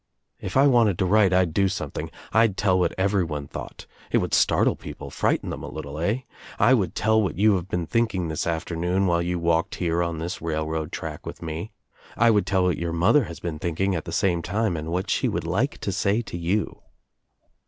"If 0.39 0.57
I 0.57 0.65
wanted 0.65 0.97
to 0.97 1.05
write 1.05 1.31
I'd 1.31 1.53
do 1.53 1.67
something. 1.69 2.09
I'd 2.33 2.57
tell 2.57 2.81
Bat 2.81 2.95
everyone 2.97 3.47
thought. 3.47 3.85
It 4.09 4.17
would 4.17 4.33
startle 4.33 4.75
people, 4.75 5.11
pghten 5.11 5.51
them 5.51 5.61
a 5.61 5.69
little, 5.69 5.99
eh? 5.99 6.21
I 6.57 6.73
would 6.73 6.95
tell 6.95 7.21
what 7.21 7.37
you 7.37 7.53
have 7.53 7.67
been 7.67 7.85
thinking 7.85 8.27
this 8.27 8.47
afternoon 8.47 9.05
while 9.05 9.21
you 9.21 9.37
walked 9.37 9.75
here 9.75 10.01
on 10.01 10.17
this 10.17 10.41
railroad 10.41 10.91
track 10.91 11.23
with 11.23 11.43
me. 11.43 11.71
I 12.17 12.31
would 12.31 12.47
tell 12.47 12.63
what 12.63 12.79
your 12.79 12.93
mother 12.93 13.25
has 13.25 13.39
been 13.39 13.59
thinking 13.59 13.93
at 13.93 14.05
the 14.05 14.11
same 14.11 14.41
time 14.41 14.75
and 14.75 14.91
what 14.91 15.07
she 15.11 15.27
would 15.27 15.45
like 15.45 15.77
to 15.81 15.91
say 15.91 16.23
to 16.23 16.35
you." 16.35 16.81